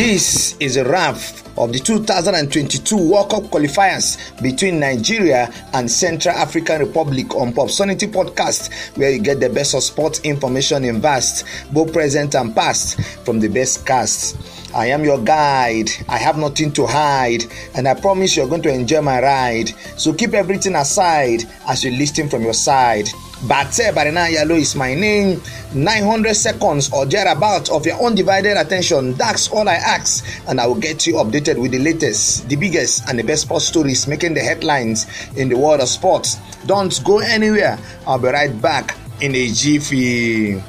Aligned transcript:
This 0.00 0.56
is 0.60 0.78
a 0.78 0.84
wrap 0.88 1.16
of 1.58 1.74
the 1.74 1.78
2022 1.78 2.96
World 2.96 3.30
Cup 3.30 3.42
qualifiers 3.42 4.16
between 4.42 4.80
Nigeria 4.80 5.52
and 5.74 5.90
Central 5.90 6.34
African 6.34 6.80
Republic 6.80 7.34
on 7.34 7.52
Popsonity 7.52 8.10
Podcast, 8.10 8.96
where 8.96 9.10
you 9.10 9.18
get 9.18 9.40
the 9.40 9.50
best 9.50 9.74
of 9.74 9.82
sports 9.82 10.20
information 10.20 10.86
in 10.86 11.02
vast, 11.02 11.44
both 11.70 11.92
present 11.92 12.34
and 12.34 12.56
past, 12.56 12.98
from 13.26 13.40
the 13.40 13.48
best 13.48 13.84
casts. 13.84 14.59
I 14.74 14.86
am 14.86 15.02
your 15.04 15.18
guide. 15.18 15.90
I 16.08 16.18
have 16.18 16.38
nothing 16.38 16.72
to 16.72 16.86
hide, 16.86 17.44
and 17.74 17.88
I 17.88 17.94
promise 17.94 18.36
you're 18.36 18.48
going 18.48 18.62
to 18.62 18.72
enjoy 18.72 19.02
my 19.02 19.20
ride. 19.20 19.70
So 19.96 20.12
keep 20.12 20.32
everything 20.32 20.76
aside 20.76 21.44
as 21.68 21.82
you 21.84 21.90
listen 21.90 22.28
from 22.28 22.42
your 22.42 22.54
side. 22.54 23.08
Bate 23.48 23.90
Barina 23.94 24.28
Yalo 24.28 24.58
is 24.60 24.76
my 24.76 24.94
name. 24.94 25.40
900 25.74 26.34
seconds 26.34 26.92
or 26.92 27.06
thereabout 27.06 27.70
of 27.70 27.86
your 27.86 28.00
undivided 28.04 28.56
attention. 28.56 29.14
That's 29.14 29.48
all 29.50 29.68
I 29.68 29.74
ask, 29.74 30.24
and 30.46 30.60
I 30.60 30.66
will 30.66 30.78
get 30.78 31.06
you 31.06 31.14
updated 31.14 31.60
with 31.60 31.72
the 31.72 31.78
latest, 31.78 32.48
the 32.48 32.56
biggest, 32.56 33.08
and 33.08 33.18
the 33.18 33.24
best 33.24 33.42
sports 33.42 33.64
stories 33.64 34.06
making 34.06 34.34
the 34.34 34.40
headlines 34.40 35.06
in 35.36 35.48
the 35.48 35.56
world 35.56 35.80
of 35.80 35.88
sports. 35.88 36.36
Don't 36.66 37.02
go 37.04 37.18
anywhere. 37.20 37.78
I'll 38.06 38.18
be 38.18 38.28
right 38.28 38.60
back 38.62 38.96
in 39.20 39.34
a 39.34 39.48
jiffy. 39.48 40.62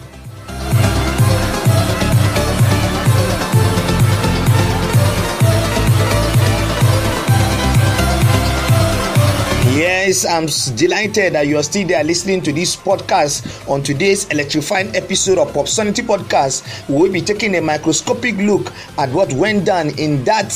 Yes, 10.12 10.26
I'm 10.26 10.76
delighted 10.76 11.36
that 11.36 11.48
you 11.48 11.56
are 11.56 11.64
still 11.64 11.88
there 11.88 12.04
listening 12.04 12.42
to 12.42 12.52
this 12.52 12.76
podcast. 12.76 13.48
On 13.70 13.82
today's 13.82 14.28
electrifying 14.28 14.94
episode 14.94 15.38
of 15.38 15.54
Popsonity 15.54 16.06
Podcast, 16.06 16.90
we'll 16.90 17.10
be 17.10 17.22
taking 17.22 17.56
a 17.56 17.62
microscopic 17.62 18.36
look 18.36 18.74
at 18.98 19.10
what 19.12 19.32
went 19.32 19.64
down 19.64 19.98
in 19.98 20.22
that 20.26 20.52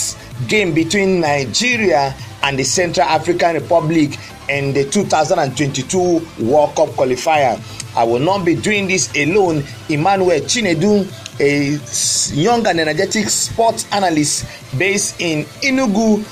game 0.50 0.74
between 0.74 1.22
Nigeria 1.22 2.14
and 2.44 2.60
the 2.60 2.66
Central 2.66 3.08
African 3.08 3.54
Republic 3.54 4.18
in 4.50 4.74
the 4.74 4.90
2022 4.90 5.98
World 6.42 6.76
Cup 6.76 6.90
qualifier. 6.90 7.58
I 7.96 8.04
will 8.04 8.20
not 8.20 8.44
be 8.44 8.56
doing 8.56 8.88
this 8.90 9.10
alone. 9.16 9.64
Emmanuel 9.88 10.42
Chinedu, 10.42 11.08
a 11.40 12.36
young 12.36 12.68
and 12.68 12.82
energetic 12.82 13.30
sports 13.30 13.88
analyst 13.94 14.46
based 14.78 15.22
in 15.22 15.46
Enugu, 15.64 16.26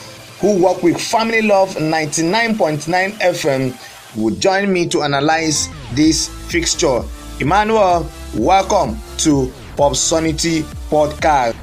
who 0.44 0.62
work 0.62 0.84
with 0.84 1.00
Family 1.00 1.42
Love 1.42 1.74
99.9 1.76 2.84
FM 3.24 3.72
will 4.22 4.36
join 4.36 4.74
me 4.74 4.86
to 4.90 5.02
analyze 5.02 5.70
this 5.94 6.28
fixture. 6.52 7.02
Emmanuel, 7.40 8.06
welcome 8.36 9.00
to 9.20 9.48
Pop 9.78 9.94
Popsonity 9.94 10.64
Podcast. 10.92 11.56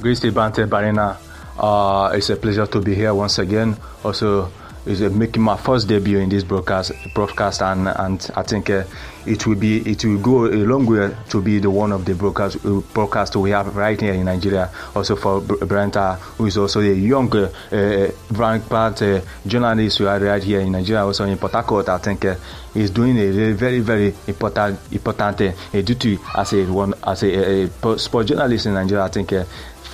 Great 0.00 0.22
Bante 0.32 0.70
Barina. 0.70 1.16
Uh, 1.58 2.12
it's 2.14 2.30
a 2.30 2.36
pleasure 2.36 2.66
to 2.66 2.80
be 2.80 2.94
here 2.94 3.12
once 3.12 3.40
again. 3.40 3.76
Also, 4.04 4.52
is 4.86 5.00
making 5.00 5.42
my 5.42 5.56
first 5.56 5.88
debut 5.88 6.18
in 6.18 6.28
this 6.28 6.44
broadcast 6.44 6.92
broadcast 7.14 7.62
and 7.62 7.88
and 7.88 8.30
I 8.34 8.42
think 8.42 8.70
uh, 8.70 8.84
it 9.26 9.46
will 9.46 9.54
be 9.54 9.78
it 9.88 10.04
will 10.04 10.18
go 10.18 10.46
a 10.46 10.64
long 10.66 10.86
way 10.86 11.14
to 11.30 11.40
be 11.40 11.58
the 11.60 11.70
one 11.70 11.92
of 11.92 12.04
the 12.04 12.14
broadcast 12.14 12.64
uh, 12.66 12.80
broadcast 12.92 13.36
we 13.36 13.50
have 13.50 13.76
right 13.76 14.00
here 14.00 14.14
in 14.14 14.24
Nigeria. 14.24 14.70
Also 14.94 15.16
for 15.16 15.40
Brenta 15.40 16.16
who 16.36 16.46
is 16.46 16.56
also 16.58 16.80
a 16.80 16.92
young 16.92 17.34
uh, 17.36 17.50
uh, 17.72 18.58
part 18.68 19.02
uh, 19.02 19.20
journalist 19.46 19.98
who 19.98 20.06
are 20.08 20.18
right 20.18 20.42
here 20.42 20.60
in 20.60 20.72
Nigeria 20.72 21.04
also 21.04 21.24
in 21.24 21.38
I 21.42 21.98
think 21.98 22.24
uh, 22.24 22.34
is 22.74 22.90
doing 22.90 23.16
a 23.18 23.52
very 23.52 23.80
very 23.80 24.14
important 24.26 24.78
important 24.90 25.40
uh, 25.42 25.80
duty 25.82 26.18
as 26.36 26.52
a 26.54 26.64
one 26.64 26.94
as 27.06 27.22
a, 27.22 27.62
a, 27.64 27.88
a 27.88 27.98
sport 27.98 28.26
journalist 28.26 28.66
in 28.66 28.74
Nigeria 28.74 29.04
I 29.04 29.08
think 29.08 29.32
uh, 29.32 29.44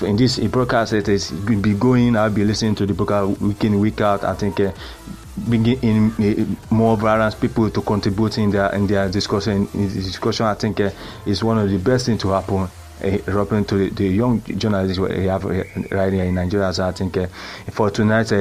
in 0.03 0.17
this 0.17 0.39
broadcast 0.39 0.93
it 0.93 1.09
is 1.09 1.31
be 1.31 1.75
going 1.75 2.17
i'll 2.17 2.31
be 2.31 2.45
listening 2.45 2.75
to 2.75 2.87
the 2.87 2.95
broadcast 2.95 3.41
week 3.41 3.65
in 3.65 3.79
week 3.81 4.01
out 4.01 4.25
i 4.25 4.35
think 4.35 4.61
uh, 4.61 4.73
bringing 5.37 5.79
in 5.83 6.11
uh, 6.71 6.75
more 6.75 6.97
various 6.97 7.35
people 7.35 7.71
to 7.71 7.81
contribute 7.83 8.39
in 8.39 8.51
their 8.51 8.73
in 8.75 8.87
their 8.87 9.09
discussion 9.09 9.69
in 9.75 9.89
the 9.89 9.95
discussion 10.03 10.47
i 10.47 10.55
think 10.55 10.81
uh, 10.81 10.91
is 11.27 11.43
one 11.43 11.59
of 11.59 11.69
the 11.71 11.79
best 11.79 12.07
things 12.07 12.21
to 12.21 12.29
happen 12.29 12.69
uh, 13.03 13.63
to 13.65 13.91
the, 13.91 14.09
young 14.09 14.41
journalists 14.43 14.99
we 14.99 15.27
have 15.27 15.45
right 15.45 16.13
here 16.13 16.25
in 16.25 16.35
Nigeria. 16.35 16.73
So 16.73 16.87
I 16.87 16.93
think 16.93 17.17
uh, 17.17 17.27
for 17.71 17.91
tonight's 17.91 18.33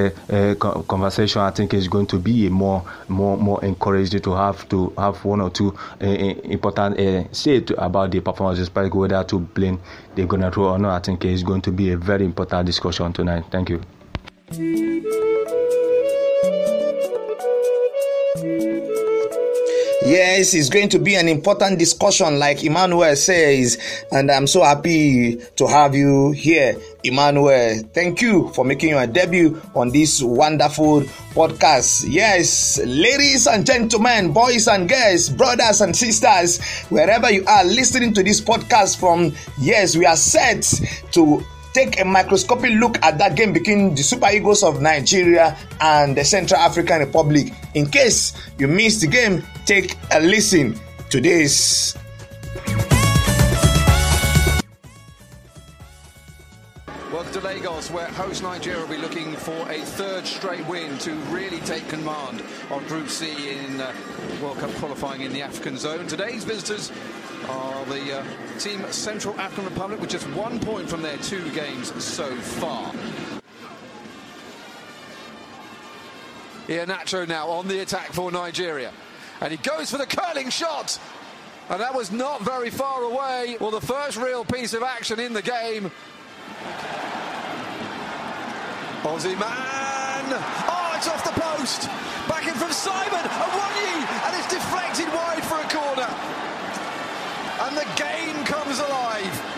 conversation, 0.88 1.42
I 1.42 1.52
think 1.52 1.74
it's 1.74 1.88
going 1.88 2.08
to 2.08 2.20
be 2.20 2.50
more 2.50 2.84
more 3.08 3.38
more 3.38 3.64
encouraged 3.64 4.24
to 4.24 4.32
have 4.34 4.68
to 4.70 4.94
have 4.98 5.24
one 5.26 5.42
or 5.42 5.50
two 5.50 5.76
important 6.00 7.00
uh, 7.00 7.32
say 7.34 7.64
about 7.78 8.12
the 8.12 8.20
performance, 8.20 8.60
despite 8.60 8.94
whether 8.94 9.24
to 9.24 9.40
blame 9.40 9.80
the 10.16 10.26
throw 10.52 10.70
or 10.70 10.80
not. 10.80 10.96
I 10.96 11.00
think 11.00 11.26
it's 11.26 11.44
going 11.44 11.62
to 11.62 11.72
be 11.72 11.92
a 11.92 11.98
very 11.98 12.26
important 12.26 12.66
discussion 12.66 13.14
tonight. 13.14 13.44
Thank 13.52 13.70
you. 13.70 13.82
Yes, 20.08 20.54
it's 20.54 20.70
going 20.70 20.88
to 20.90 21.00
be 21.00 21.16
an 21.16 21.28
important 21.28 21.78
discussion, 21.78 22.40
like 22.40 22.64
Emmanuel 22.64 23.14
says, 23.18 23.78
and 24.10 24.32
I'm 24.32 24.48
so 24.48 24.64
happy 24.64 25.36
to 25.58 25.68
have 25.68 25.96
you 25.96 26.32
here, 26.32 26.78
Emmanuel. 27.04 27.84
Thank 27.94 28.22
you 28.22 28.48
for 28.54 28.64
making 28.64 28.92
your 28.92 29.06
debut 29.06 29.62
on 29.76 29.90
this 29.90 30.24
wonderful 30.24 31.02
podcast. 31.34 32.06
Yes, 32.08 32.80
ladies 32.86 33.48
and 33.48 33.66
gentlemen, 33.66 34.32
boys 34.32 34.70
and 34.70 34.88
girls, 34.88 35.28
brothers 35.28 35.82
and 35.82 35.94
sisters, 35.94 36.62
wherever 36.88 37.30
you 37.30 37.44
are 37.46 37.66
listening 37.66 38.14
to 38.14 38.24
this 38.24 38.40
podcast 38.40 38.98
from, 39.02 39.36
yes, 39.60 39.98
we 39.98 40.06
are 40.06 40.16
set 40.16 40.64
to 41.12 41.44
take 41.78 42.00
a 42.02 42.04
microscopic 42.04 42.72
look 42.80 42.98
at 43.04 43.20
that 43.20 43.36
game 43.36 43.54
between 43.54 43.94
the 43.94 44.02
Super 44.02 44.30
Eagles 44.32 44.64
of 44.64 44.82
Nigeria 44.82 45.56
and 45.80 46.18
the 46.18 46.26
Central 46.26 46.60
African 46.60 46.98
Republic. 47.02 47.54
In 47.76 47.86
case 47.86 48.34
you 48.58 48.68
missed 48.68 49.02
the 49.02 49.08
game, 49.08 49.44
take 49.68 49.96
a 50.12 50.20
listen 50.20 50.74
to 51.12 51.22
this. 51.22 51.96
Welcome 57.14 57.34
to 57.34 57.42
Lagos, 57.42 57.92
where 57.92 58.08
host 58.08 58.42
Nigeria 58.42 58.80
will 58.80 58.88
be 58.88 58.98
looking 58.98 59.34
for 59.34 59.70
a 59.70 59.78
third 59.78 60.26
straight 60.26 60.66
win 60.68 60.98
to 61.00 61.12
really 61.30 61.60
take 61.60 61.88
command 61.90 62.42
of 62.72 62.88
Group 62.88 63.08
C 63.08 63.52
in 63.52 63.80
uh, 63.82 63.94
World 64.42 64.58
Cup 64.58 64.72
qualifying 64.76 65.22
in 65.22 65.32
the 65.32 65.44
African 65.44 65.78
zone. 65.78 66.08
Today's 66.08 66.44
visitors 66.44 66.92
are 67.50 67.86
the 67.86 68.20
uh, 68.20 68.26
team 68.60 68.84
Central 68.92 69.40
African 69.40 69.66
Republic 69.66 70.00
with 70.00 70.10
just 70.10 70.28
one 70.32 70.60
point 70.60 70.90
from 70.90 71.02
their 71.02 71.18
two 71.18 71.50
games 71.52 71.92
so 72.04 72.36
far. 72.36 72.94
Iheanacho 76.68 77.28
now 77.28 77.48
on 77.48 77.68
the 77.68 77.80
attack 77.80 78.12
for 78.12 78.32
Nigeria. 78.32 78.92
And 79.40 79.52
he 79.52 79.58
goes 79.58 79.92
for 79.92 79.98
the 79.98 80.06
curling 80.06 80.50
shot. 80.50 81.00
And 81.70 81.82
that 81.82 81.94
was 81.94 82.12
not 82.12 82.42
very 82.42 82.70
far 82.70 83.04
away. 83.04 83.58
Well, 83.60 83.72
the 83.72 83.82
first 83.82 84.18
real 84.18 84.44
piece 84.44 84.74
of 84.74 84.84
action 84.84 85.20
in 85.20 85.34
the 85.34 85.42
game. 85.42 85.92
Osimhen. 89.04 89.38
Oh, 90.68 90.94
it's 90.96 91.08
off 91.08 91.24
the 91.24 91.40
post. 91.40 91.88
Back 92.28 92.48
in 92.48 92.54
from 92.56 92.72
Simon. 92.72 93.24
Awoniyi. 93.24 94.28
And 94.28 94.36
it's 94.36 94.54
deflected 94.54 95.08
wide 95.14 95.44
for 95.44 95.60
a 95.60 95.70
corner 95.70 96.38
and 97.60 97.76
the 97.76 97.88
game 97.96 98.46
comes 98.46 98.80
alive. 98.80 99.56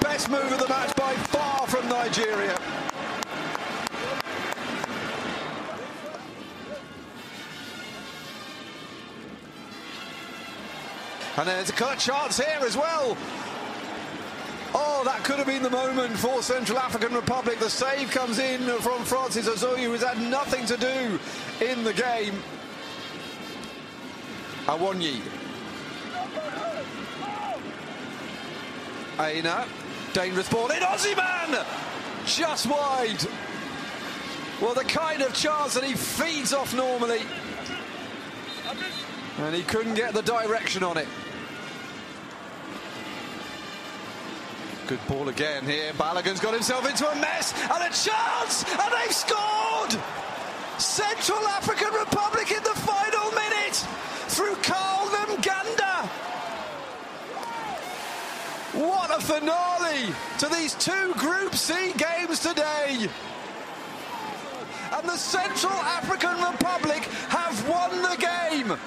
Best 0.00 0.30
move 0.30 0.52
of 0.52 0.58
the 0.60 0.68
match 0.68 0.94
by 0.94 1.12
far 1.14 1.66
from 1.66 1.88
Nigeria. 1.88 2.56
And 11.36 11.48
there's 11.48 11.70
a 11.70 11.72
cut 11.72 11.98
chance 11.98 12.36
here 12.36 12.58
as 12.62 12.76
well. 12.76 13.16
Oh, 14.74 15.02
that 15.04 15.22
could 15.24 15.36
have 15.36 15.46
been 15.46 15.62
the 15.62 15.70
moment 15.70 16.16
for 16.16 16.42
Central 16.42 16.78
African 16.78 17.14
Republic. 17.14 17.58
The 17.58 17.70
save 17.70 18.10
comes 18.10 18.38
in 18.38 18.60
from 18.80 19.04
Francis 19.04 19.48
Uzoho, 19.48 19.78
who's 19.78 20.02
had 20.02 20.20
nothing 20.20 20.66
to 20.66 20.76
do 20.76 21.18
in 21.64 21.84
the 21.84 21.92
game. 21.92 22.34
Awoniyi 24.66 25.37
Aina, 29.20 29.66
dangerous 30.12 30.48
ball 30.48 30.70
in 30.70 30.80
Osimhen! 30.80 31.64
Just 32.26 32.66
wide. 32.66 33.26
Well, 34.60 34.74
the 34.74 34.84
kind 34.84 35.22
of 35.22 35.34
chance 35.34 35.74
that 35.74 35.84
he 35.84 35.94
feeds 35.94 36.52
off 36.52 36.74
normally. 36.74 37.20
And 39.38 39.54
he 39.54 39.62
couldn't 39.62 39.94
get 39.94 40.14
the 40.14 40.22
direction 40.22 40.82
on 40.82 40.96
it. 40.98 41.06
Good 44.86 45.06
ball 45.06 45.28
again 45.28 45.64
here. 45.64 45.92
Balogun's 45.94 46.40
got 46.40 46.54
himself 46.54 46.88
into 46.88 47.08
a 47.08 47.14
mess 47.16 47.52
and 47.62 47.82
a 47.82 47.90
chance, 47.94 48.64
and 48.64 48.92
they've 48.92 49.12
scored! 49.12 50.00
Central 50.78 51.46
African 51.48 51.92
Republic 51.92 52.50
in 52.50 52.62
the 52.62 52.77
the 59.18 59.24
finale 59.24 60.12
to 60.38 60.48
these 60.48 60.74
two 60.74 61.12
Group 61.14 61.54
C 61.54 61.92
games 61.96 62.40
today. 62.40 63.08
And 64.92 65.08
the 65.08 65.16
Central 65.16 65.72
African 65.72 66.40
Republic 66.42 67.02
have 67.28 67.68
won 67.68 67.90
the 68.02 68.16
game. 68.16 68.78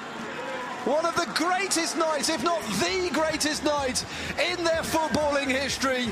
One 0.86 1.06
of 1.06 1.16
the 1.16 1.30
greatest 1.34 1.98
nights, 1.98 2.30
if 2.30 2.44
not 2.44 2.62
the 2.80 3.10
greatest 3.14 3.64
night, 3.64 4.04
in 4.40 4.64
their 4.64 4.82
footballing 4.82 5.48
history. 5.48 6.12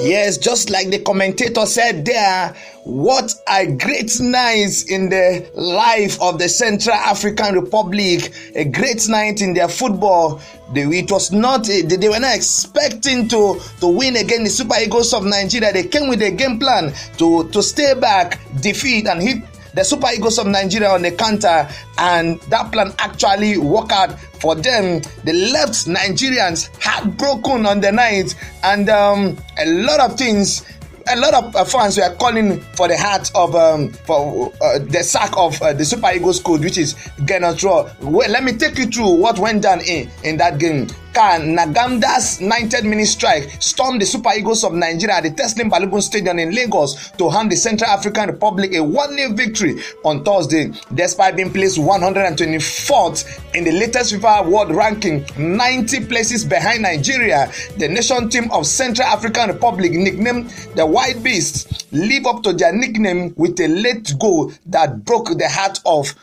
Yes, 0.00 0.38
just 0.38 0.70
like 0.70 0.90
the 0.90 1.00
commentator 1.00 1.66
said 1.66 2.04
there, 2.04 2.54
what 2.84 3.34
a 3.48 3.66
great 3.66 4.20
night 4.20 4.84
in 4.88 5.08
the 5.08 5.50
life 5.54 6.22
of 6.22 6.38
the 6.38 6.48
Central 6.48 6.94
African 6.94 7.54
Republic, 7.56 8.32
a 8.54 8.64
great 8.64 9.08
night 9.08 9.40
in 9.42 9.54
their 9.54 9.68
football. 9.68 10.40
They, 10.72 10.82
it 10.82 11.10
was 11.10 11.32
not, 11.32 11.68
eh, 11.68 11.82
they 11.84 12.08
were 12.08 12.20
not 12.20 12.36
expecting 12.36 13.26
to, 13.28 13.60
to 13.80 13.88
win 13.88 14.16
against 14.16 14.44
the 14.44 14.50
Super 14.64 14.76
Eagles 14.80 15.12
of 15.12 15.24
Nigeria. 15.24 15.72
They 15.72 15.84
came 15.88 16.08
with 16.08 16.22
a 16.22 16.30
game 16.30 16.60
plan 16.60 16.94
to, 17.16 17.48
to 17.50 17.60
stay 17.60 17.94
back, 17.94 18.40
defeat, 18.60 19.08
and 19.08 19.20
hit 19.20 19.42
the 19.78 19.84
Super 19.84 20.08
Eagles 20.12 20.38
of 20.38 20.48
Nigeria 20.48 20.90
on 20.90 21.02
the 21.02 21.12
counter, 21.12 21.68
and 21.98 22.40
that 22.42 22.72
plan 22.72 22.92
actually 22.98 23.58
worked 23.58 23.92
out 23.92 24.18
for 24.40 24.56
them. 24.56 25.00
They 25.22 25.32
left 25.52 25.86
Nigerians 25.86 26.68
heartbroken 26.82 27.64
on 27.64 27.80
the 27.80 27.92
night, 27.92 28.34
and 28.64 28.88
um, 28.88 29.38
a 29.56 29.66
lot 29.66 30.00
of 30.00 30.18
things 30.18 30.66
a 31.10 31.16
lot 31.16 31.32
of 31.32 31.56
uh, 31.56 31.64
fans 31.64 31.96
were 31.96 32.14
calling 32.16 32.60
for 32.74 32.88
the 32.88 32.98
heart 32.98 33.30
of 33.34 33.54
um, 33.54 33.90
for 33.90 34.52
uh, 34.60 34.78
the 34.80 35.02
sack 35.02 35.30
of 35.36 35.60
uh, 35.62 35.72
the 35.72 35.84
Super 35.84 36.10
Eagles 36.12 36.40
coach, 36.40 36.60
which 36.60 36.76
is 36.76 36.94
Gernot 37.20 37.62
Well, 38.00 38.28
let 38.28 38.42
me 38.44 38.52
take 38.52 38.76
you 38.78 38.86
through 38.86 39.10
what 39.14 39.38
went 39.38 39.62
down 39.62 39.80
in, 39.82 40.10
in 40.24 40.36
that 40.38 40.58
game. 40.58 40.88
Nagamda's 41.18 42.38
90th 42.38 42.84
minute 42.84 43.06
strike 43.06 43.50
stormed 43.60 44.00
the 44.00 44.06
Super 44.06 44.30
Eagles 44.36 44.62
of 44.62 44.72
Nigeria 44.72 45.16
at 45.16 45.24
the 45.24 45.30
Teslim 45.30 45.68
Balogun 45.68 46.00
Stadium 46.00 46.38
in 46.38 46.52
Lagos 46.54 47.10
to 47.12 47.28
hand 47.28 47.50
the 47.50 47.56
Central 47.56 47.90
African 47.90 48.28
Republic 48.28 48.72
a 48.74 48.82
1 48.82 49.16
0 49.16 49.32
victory 49.32 49.82
on 50.04 50.22
Thursday. 50.22 50.70
Despite 50.94 51.34
being 51.34 51.52
placed 51.52 51.76
124th 51.78 53.54
in 53.54 53.64
the 53.64 53.72
latest 53.72 54.14
FIFA 54.14 54.46
World 54.48 54.70
Ranking, 54.70 55.26
90 55.36 56.06
places 56.06 56.44
behind 56.44 56.82
Nigeria, 56.82 57.50
the 57.78 57.88
nation 57.88 58.28
team 58.30 58.48
of 58.52 58.64
Central 58.66 59.08
African 59.08 59.48
Republic, 59.48 59.90
nicknamed 59.90 60.50
the 60.76 60.86
White 60.86 61.22
Beasts, 61.24 61.84
live 61.90 62.26
up 62.26 62.44
to 62.44 62.52
their 62.52 62.72
nickname 62.72 63.34
with 63.36 63.58
a 63.60 63.66
late 63.66 64.14
goal 64.20 64.52
that 64.66 65.04
broke 65.04 65.36
the 65.36 65.48
heart 65.48 65.80
of 65.84 66.14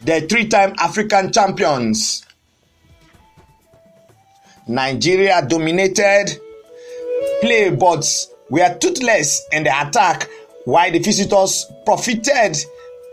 the 0.00 0.20
three 0.22 0.48
time 0.48 0.74
African 0.78 1.32
champions. 1.32 2.26
Nigeria 4.68 5.44
dominated 5.46 6.38
play 7.40 7.70
but 7.70 8.04
were 8.50 8.76
toothless 8.78 9.46
in 9.52 9.64
the 9.64 9.70
attack. 9.88 10.28
While 10.64 10.92
the 10.92 11.00
visitors 11.00 11.66
profited 11.84 12.56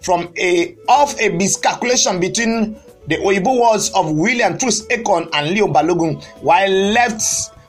from 0.04 0.32
a 0.38 0.76
of 0.88 1.20
a 1.20 1.30
miscalculation 1.30 2.20
between 2.20 2.80
the 3.08 3.16
Oyibo 3.18 3.60
words 3.60 3.90
of 3.96 4.12
William 4.16 4.58
Truce 4.58 4.86
Ekong 4.88 5.30
and 5.34 5.50
Leo 5.50 5.68
Balogun 5.68 6.24
while 6.42 6.70
left 6.70 7.24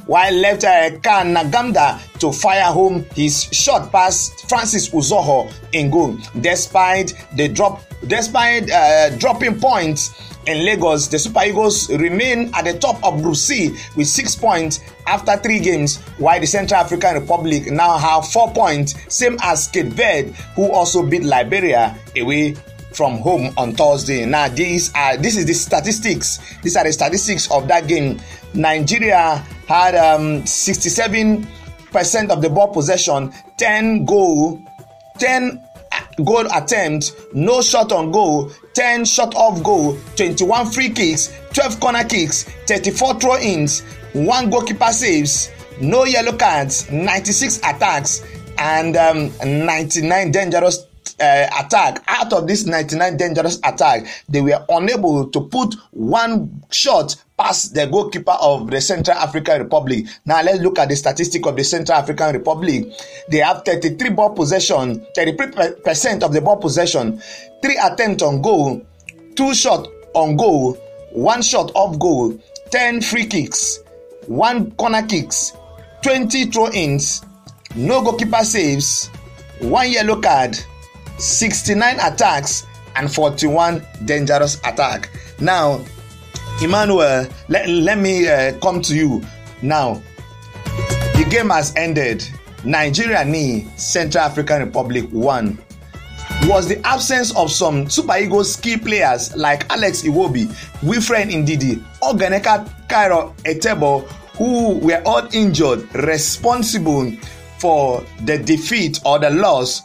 while 0.06 0.32
left 0.35 0.65
uh, 0.65 0.91
Khan 1.00 1.35
Nagamda 1.35 1.99
to 2.19 2.32
fire 2.32 2.65
home 2.73 3.06
his 3.15 3.44
shot 3.44 3.91
past 3.91 4.49
Francis 4.49 4.91
Uzoho 4.91 5.50
in 5.73 5.91
goal 5.91 6.19
despite 6.41 7.15
the 7.37 7.49
drop 7.49 7.81
despite 8.06 8.71
uh, 8.71 9.11
dropping 9.17 9.59
points 9.59 10.30
in 10.47 10.65
Lagos, 10.65 11.09
the 11.09 11.19
Super 11.19 11.43
Eagles 11.45 11.91
remain 11.91 12.51
at 12.55 12.65
the 12.65 12.79
top 12.79 13.03
of 13.05 13.23
Group 13.23 13.37
C 13.37 13.77
with 13.97 14.07
six 14.07 14.35
points 14.35 14.81
after 15.07 15.37
three 15.37 15.61
games, 15.61 15.99
while 16.19 16.41
the 16.41 16.47
Central 16.47 16.81
African 16.81 17.15
Republic 17.15 17.71
now 17.71 17.99
have 17.99 18.27
four 18.27 18.51
points, 18.53 18.95
same 19.15 19.37
as 19.43 19.69
Cape 19.69 19.87
Verde, 19.87 20.33
who 20.55 20.71
also 20.73 21.05
beat 21.05 21.25
Liberia 21.25 21.97
away 22.17 22.55
from 22.93 23.19
home 23.19 23.53
on 23.57 23.75
Thursday. 23.75 24.25
Now, 24.25 24.49
these 24.49 24.93
are 24.95 25.17
this 25.17 25.37
is 25.37 25.47
the 25.47 25.55
statistics. 25.55 26.41
These 26.63 26.77
are 26.77 26.85
the 26.85 26.93
statistics 26.93 27.51
of 27.51 27.69
that 27.69 27.87
game. 27.87 28.21
Nigeria 28.55 29.37
had 29.69 29.95
um, 29.95 30.45
67 30.47 31.47
percent 31.93 32.31
of 32.31 32.41
the 32.43 32.49
ball 32.49 32.69
possession, 32.69 33.33
10 33.59 34.05
goal, 34.05 34.61
10 35.19 35.65
goal 36.25 36.47
attempt, 36.53 37.13
no 37.33 37.63
shot 37.63 37.93
on 37.93 38.11
goal, 38.11 38.51
10 38.75 39.05
shot 39.05 39.34
off 39.34 39.62
goal, 39.62 39.99
21 40.17 40.70
free 40.70 40.90
kicks, 40.90 41.32
12 41.52 41.81
corner 41.81 42.05
kicks, 42.05 42.44
34 42.67 43.20
throw 43.20 43.38
ins, 43.38 43.81
1 44.12 44.50
goalkeeper 44.50 44.93
saves, 44.93 45.50
no 45.81 46.05
yellow 46.05 46.37
cards, 46.37 46.90
96 46.90 47.58
attacks, 47.58 48.22
and 48.58 48.96
um, 48.96 49.32
99 49.44 50.31
dangerous 50.31 50.87
uh, 51.20 51.49
attack. 51.58 52.02
Out 52.08 52.32
of 52.32 52.46
this 52.46 52.67
99 52.67 53.17
dangerous 53.17 53.58
attack 53.64 54.06
they 54.28 54.40
were 54.40 54.64
unable 54.69 55.28
to 55.31 55.40
put 55.40 55.75
one 55.93 56.62
shot 56.70 57.17
past 57.38 57.75
the 57.75 57.87
goalkeeper 57.87 58.37
of 58.40 58.70
the 58.70 58.81
central 58.81 59.17
african 59.17 59.61
republic. 59.62 60.06
Now 60.26 60.43
let's 60.43 60.61
look 60.61 60.78
at 60.78 60.88
the 60.88 60.96
statistic 60.96 61.46
of 61.46 61.56
the 61.56 61.64
central 61.64 61.99
african 61.99 62.34
republic. 62.34 62.87
They 63.31 63.38
have 63.38 63.62
33 63.64 64.11
ball 64.11 64.31
possession 64.31 65.05
33 65.14 65.81
percent 65.84 66.22
of 66.22 66.32
the 66.32 66.40
ball 66.40 66.56
possession. 66.56 67.20
Three 67.62 67.78
attempts 67.82 68.22
on 68.22 68.43
goal 68.43 68.87
two 69.34 69.55
shot 69.55 69.88
on 70.14 70.37
goal 70.37 70.75
one 71.12 71.43
shot 71.43 71.70
off 71.75 71.99
goal 71.99 72.38
10 72.70 73.00
free 73.00 73.26
kicks 73.26 73.81
one 74.26 74.70
corner 74.72 75.06
kicks 75.06 75.52
20 76.02 76.46
throw-ins 76.46 77.25
no 77.75 78.02
goalkeeper 78.02 78.44
saves 78.44 79.08
one 79.61 79.90
yellow 79.90 80.20
card 80.20 80.56
69 81.20 82.00
attacks 82.00 82.67
and 82.96 83.12
41 83.12 83.84
dangerous 84.05 84.56
attack. 84.64 85.11
Now, 85.40 85.84
Emmanuel, 86.62 87.26
let, 87.49 87.69
let 87.69 87.99
me 87.99 88.28
uh, 88.28 88.58
come 88.61 88.81
to 88.82 88.94
you. 88.94 89.22
Now, 89.62 90.02
the 91.14 91.26
game 91.31 91.50
has 91.50 91.75
ended. 91.76 92.25
Nigeria 92.64 93.25
knee, 93.25 93.67
Central 93.76 94.25
African 94.25 94.62
Republic 94.62 95.08
won. 95.12 95.58
Was 96.44 96.69
the 96.69 96.84
absence 96.86 97.34
of 97.36 97.50
some 97.50 97.89
Super 97.89 98.17
Eagles 98.17 98.56
key 98.56 98.77
players 98.77 99.34
like 99.36 99.70
Alex 99.70 100.03
Iwobi, 100.03 100.46
Wilfred 100.82 101.29
Ndidi, 101.29 101.77
Oganeka 102.00 102.70
Cairo 102.89 103.34
Etebo, 103.44 104.06
who 104.36 104.79
were 104.79 105.03
all 105.05 105.29
injured, 105.34 105.93
responsible 105.94 107.12
for 107.58 108.05
the 108.24 108.39
defeat 108.39 109.00
or 109.05 109.19
the 109.19 109.29
loss 109.31 109.82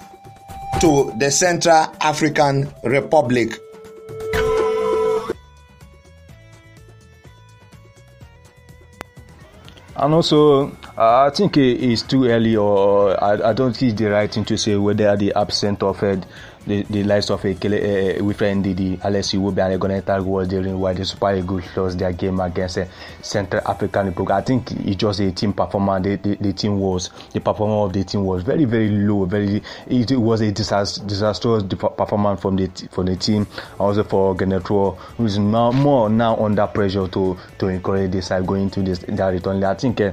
to 0.82 1.14
the 1.18 1.32
Central 1.32 1.88
African 2.02 2.72
Republic. 2.84 3.60
And 9.98 10.14
also, 10.14 10.68
uh, 10.98 11.26
I 11.26 11.30
think 11.34 11.56
it's 11.56 12.02
too 12.02 12.26
early, 12.26 12.58
or 12.58 13.22
I, 13.24 13.50
I 13.50 13.54
don't 13.54 13.76
think 13.76 13.94
it's 13.94 14.02
the 14.02 14.10
right 14.10 14.32
thing 14.32 14.44
to 14.46 14.58
say 14.58 14.76
whether 14.76 15.16
the 15.16 15.34
absent 15.36 15.82
of 15.84 16.04
it 16.04 16.26
the, 16.66 16.84
the 16.84 17.04
likes 17.04 17.30
of 17.30 17.42
Ekele, 17.44 18.20
uh, 18.20 18.24
Wilfred 18.24 18.58
Ndidi, 18.58 19.04
Alex 19.04 19.34
Iwobi, 19.34 19.60
and 19.66 19.80
Egoneta 19.82 20.24
was 20.24 20.48
during 20.48 20.80
why 20.80 20.94
the 20.94 21.06
Super 21.06 21.36
Eagles 21.36 21.64
lost 21.76 21.98
their 22.00 22.12
game 22.12 22.40
against 22.40 22.78
uh, 22.78 22.86
Central 23.22 23.62
African 23.68 24.08
Republic. 24.08 24.32
I 24.36 24.42
think 24.42 24.72
it's 24.72 24.96
just 24.96 25.20
a 25.20 25.32
team 25.32 25.54
performance. 25.54 26.06
The, 26.06 26.16
the, 26.16 26.36
the, 26.36 26.54
team 26.54 26.80
was 26.80 27.10
the 27.34 27.40
performance 27.40 27.88
of 27.90 27.94
the 27.94 28.04
team 28.04 28.24
was 28.26 28.44
very 28.44 28.66
very 28.66 28.90
low. 28.90 29.26
Very 29.26 29.62
it, 29.88 30.12
was 30.12 30.42
a 30.42 30.52
disaster, 30.52 31.04
disastrous 31.06 31.64
performance 31.64 32.42
from 32.42 32.56
the 32.56 32.68
from 32.92 33.06
the 33.06 33.16
team. 33.16 33.46
Also 33.80 34.04
for 34.04 34.36
Gernot 34.36 34.64
Rohr, 34.64 34.98
who 35.18 35.26
is 35.26 35.38
now 35.38 35.72
more 35.72 36.10
now 36.10 36.36
under 36.38 36.66
pressure 36.68 37.08
to 37.08 37.38
to 37.60 37.68
encourage 37.68 38.12
this 38.12 38.28
side 38.28 38.46
going 38.48 38.70
to 38.72 38.82
this 38.82 39.00
that 39.00 39.28
return. 39.30 39.64
I 39.64 39.74
think 39.76 40.02
uh, 40.02 40.12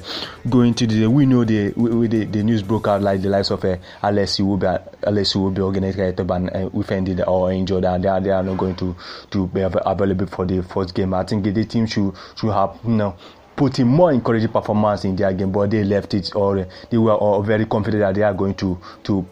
going 0.49 0.75
to 0.75 0.87
the 0.87 1.07
we 1.07 1.27
know 1.27 1.45
the 1.45 1.73
we, 1.77 2.07
the, 2.09 2.25
the 2.25 2.43
news 2.43 2.63
broke 2.63 2.89
out 2.89 3.03
like 3.03 3.23
the 3.23 3.29
likes 3.29 3.51
of 3.51 3.65
uh, 3.65 3.77
Alex 4.03 4.39
Iwobi, 4.39 4.83
Alex 5.07 5.33
Iwobi, 5.35 5.57
Egoneta 5.59 6.42
and 6.49 6.67
uh, 6.67 6.69
we 6.73 6.85
ended 6.91 7.21
or 7.27 7.53
injured 7.53 7.85
and 7.85 8.05
they 8.05 8.09
are, 8.09 8.21
they 8.21 8.31
are 8.31 8.43
not 8.43 8.57
going 8.59 8.75
to 8.77 8.95
to 9.31 9.47
be 9.49 9.61
available 9.61 10.27
for 10.27 10.45
the 10.45 10.63
first 10.63 10.95
game. 10.95 11.15
I 11.15 11.25
think 11.25 11.45
the 11.45 11.65
team 11.65 11.87
should 11.87 12.13
should 12.37 12.53
have 12.53 12.79
you 12.85 12.91
know 12.91 13.17
putting 13.57 13.87
more 13.87 14.13
encouraging 14.13 14.49
performance 14.51 15.05
in 15.05 15.17
their 15.17 15.33
game, 15.33 15.53
but 15.53 15.71
they 15.71 15.85
left 15.85 16.15
it 16.15 16.35
or 16.35 16.67
they 16.91 16.99
were 16.99 17.15
all 17.15 17.43
very 17.43 17.67
confident 17.67 18.01
that 18.03 18.15
they 18.15 18.23
are 18.23 18.35
going 18.35 18.55
to 18.55 18.79
to 19.05 19.27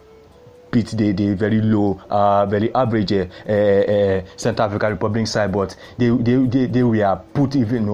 beat 0.71 0.87
the, 0.89 1.13
the 1.13 1.35
very 1.35 1.61
low, 1.61 2.01
uh, 2.09 2.47
very 2.47 2.73
average 2.75 3.13
uh, 3.13 3.27
uh, 3.49 4.23
Central 4.37 4.67
African 4.69 4.91
Republic 4.93 5.27
side, 5.27 5.53
but 5.53 5.75
they, 5.99 6.09
they, 6.11 6.37
they, 6.47 6.67
they 6.67 6.83
were 6.83 7.21
put 7.35 7.57
even 7.57 7.89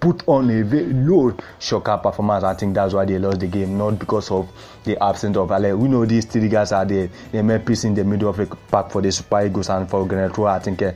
put 0.00 0.26
on 0.28 0.50
a 0.50 0.62
very 0.62 0.92
low 0.92 1.36
shocker 1.58 1.96
performance. 1.98 2.44
I 2.44 2.54
think 2.54 2.74
that's 2.74 2.94
why 2.94 3.04
they 3.04 3.18
lost 3.18 3.40
the 3.40 3.46
game, 3.46 3.76
not 3.76 3.98
because 3.98 4.30
of 4.30 4.48
the 4.84 5.02
absence 5.02 5.36
of 5.36 5.50
Ale. 5.50 5.76
We 5.76 5.88
know 5.88 6.04
these 6.04 6.24
three 6.26 6.48
guys 6.48 6.72
are 6.72 6.84
the, 6.84 7.08
the 7.32 7.42
main 7.42 7.60
piece 7.60 7.84
in 7.84 7.94
the 7.94 8.04
middle 8.04 8.28
of 8.28 8.36
the 8.36 8.46
pack 8.70 8.90
for 8.90 9.02
the 9.02 9.10
Super 9.10 9.46
Eagles 9.46 9.68
and 9.68 9.88
for 9.88 10.06
Grenadier. 10.06 10.46
I 10.46 10.58
think 10.58 10.82
uh, 10.82 10.92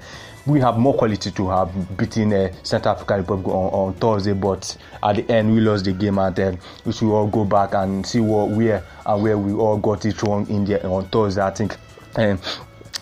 we 0.46 0.60
have 0.60 0.78
more 0.78 0.94
quality 0.94 1.30
to 1.30 1.48
have 1.48 1.96
beaten 1.96 2.32
uh, 2.32 2.52
Central 2.62 2.94
African 2.94 3.18
Republic 3.18 3.48
on, 3.48 3.72
on, 3.72 3.94
Thursday, 3.94 4.32
but 4.32 4.76
at 5.02 5.16
the 5.16 5.30
end 5.30 5.52
we 5.52 5.60
lost 5.60 5.84
the 5.84 5.92
game, 5.92 6.18
and 6.18 6.38
uh, 6.38 6.52
we 6.84 6.92
should 6.92 7.12
all 7.12 7.26
go 7.26 7.44
back 7.44 7.74
and 7.74 8.06
see 8.06 8.20
what 8.20 8.50
where 8.50 8.84
and 9.06 9.22
where 9.22 9.38
we 9.38 9.52
all 9.52 9.78
got 9.78 10.04
it 10.04 10.20
wrong 10.22 10.46
in 10.48 10.72
on 10.86 11.08
Thursday. 11.08 11.42
I 11.42 11.50
think. 11.50 11.76
Um, 12.14 12.38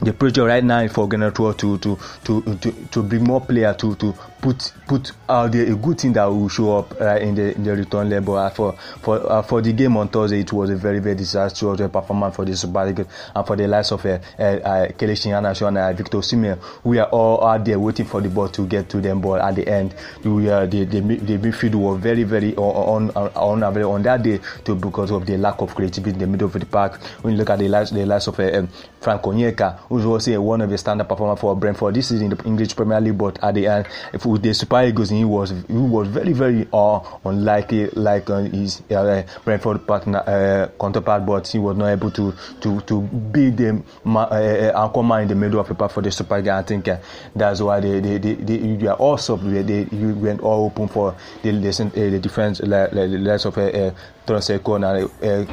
the 0.02 0.14
pressure 0.14 0.45
right 0.47 0.64
now 0.64 0.88
for 0.88 1.07
Ghana 1.07 1.30
to 1.33 1.52
to 1.52 1.78
to 1.78 1.97
to 2.25 2.73
to 2.90 3.02
bring 3.02 3.25
more 3.25 3.40
player 3.40 3.75
to 3.75 3.95
to 3.97 4.14
put 4.40 4.73
put 4.87 5.12
out 5.28 5.52
there 5.52 5.70
a 5.70 5.75
good 5.76 6.00
thing 6.00 6.12
that 6.14 6.25
will 6.25 6.49
show 6.49 6.78
up 6.78 6.92
in 7.20 7.35
the 7.35 7.54
in 7.54 7.64
the 7.64 7.76
return 7.76 8.09
leg. 8.09 8.25
But 8.25 8.32
uh, 8.32 8.50
for 8.50 8.73
for 9.02 9.30
uh, 9.32 9.42
for 9.42 9.61
the 9.61 9.73
game 9.73 9.97
on 9.97 10.09
Thursday, 10.09 10.40
it 10.40 10.52
was 10.52 10.70
a 10.70 10.76
very 10.76 10.99
very 10.99 11.14
disastrous 11.14 11.80
performance 11.90 12.37
for 12.37 12.44
the 12.44 12.56
Super 12.56 12.88
Eagles 12.88 13.09
and 13.35 13.47
for 13.47 13.56
the 13.56 13.66
likes 13.68 13.92
of 13.92 14.04
uh, 14.06 14.18
uh, 14.38 14.42
uh 14.42 14.88
Iheanacho 14.88 15.68
and 15.68 15.78
uh, 15.78 15.92
Victor 15.92 16.18
Osimhen. 16.18 16.59
We 16.85 16.99
are 16.99 17.09
all 17.09 17.44
out 17.47 17.64
there 17.64 17.78
waiting 17.78 18.06
for 18.06 18.20
the 18.20 18.28
ball 18.28 18.49
to 18.49 18.66
get 18.66 18.88
to 18.90 19.00
them, 19.00 19.20
but 19.20 19.40
at 19.40 19.54
the 19.56 19.68
end, 19.68 19.94
we 20.25 20.49
uh, 20.50 20.66
the, 20.66 20.85
the 20.85 21.00
the 21.00 21.38
midfield 21.38 21.75
was 21.75 22.00
very 22.00 22.25
very 22.25 22.54
on 22.56 23.11
on 23.11 23.30
on, 23.37 23.62
on, 23.62 24.02
that 24.02 24.23
day 24.23 24.40
to 24.64 24.75
because 24.75 25.11
of 25.11 25.26
the 25.26 25.37
lack 25.37 25.61
of 25.61 25.75
creativity 25.75 26.12
in 26.14 26.18
the 26.18 26.26
middle 26.26 26.47
of 26.47 26.52
the 26.52 26.66
park. 26.66 27.00
When 27.23 27.35
you 27.35 27.38
look 27.38 27.50
at 27.50 27.59
the 27.59 27.68
likes 27.68 27.90
the 27.90 28.06
likes 28.06 28.26
of 28.26 28.38
uh, 28.40 28.59
um, 28.59 28.68
Frank 29.00 29.23
Onyeka, 29.23 29.78
who's 29.88 30.04
also 30.04 30.40
one 30.40 30.61
of 30.61 30.70
the 30.70 30.78
standard 30.78 31.09
performers 31.09 31.38
for 31.40 31.54
Brentford 31.56 31.94
this 31.94 32.11
is 32.11 32.23
in 32.23 32.30
the 32.30 32.42
English 32.44 32.75
Premier 32.76 33.00
League, 33.00 33.18
but 33.18 33.42
at 33.42 33.54
the 33.54 33.66
end, 33.66 33.87
if 34.12 34.25
with 34.31 34.43
the 34.43 34.55
Super 34.55 34.83
Eagles, 34.85 35.11
he 35.11 35.25
was 35.25 35.51
he 35.51 35.75
was 35.75 36.09
very 36.09 36.33
very 36.33 36.69
uh, 36.73 37.01
unlikely 37.25 37.89
like 37.91 38.31
uh, 38.31 38.39
his 38.39 38.81
uh, 38.91 39.23
Brentford 39.45 39.87
partner 39.87 40.19
uh, 40.27 40.69
counterpart, 40.81 41.27
but 41.27 41.47
he 41.49 41.59
was 41.59 41.77
not 41.77 41.89
able 41.89 42.11
to 42.13 42.33
to 42.61 42.81
to 42.83 43.03
be 43.03 43.51
the 43.51 43.83
uh, 44.07 44.19
uh, 44.21 44.85
anchor 44.85 45.03
man 45.03 45.23
in 45.23 45.29
the 45.29 45.35
middle 45.35 45.61
of 45.61 45.69
the 45.69 45.75
park 45.75 45.91
for 45.91 46.03
the 46.03 46.11
Super 46.11 46.39
Eagles. 46.39 46.55
I 46.55 46.63
think 46.63 46.89
uh, 46.89 46.99
that's 47.35 47.61
why 47.61 47.81
they 47.81 48.01
they, 48.01 48.19
they, 48.19 48.35
they, 48.35 48.77
they 48.77 48.87
are 48.87 48.97
all 48.97 49.17
sub 49.19 49.43
they, 49.43 49.63
they 49.63 49.85
went 50.13 50.41
all 50.41 50.67
open 50.67 50.89
for 50.89 51.15
the 51.43 51.51
the, 51.51 51.91
the 52.11 52.19
defense 52.19 52.61
like, 52.61 52.93
like 52.93 53.11
the 53.11 53.19
less 53.19 53.45
of 53.45 53.59
uh, 53.59 53.91
Troost-Ekong 54.27 54.85
and 54.85 55.49
uh, 55.49 55.53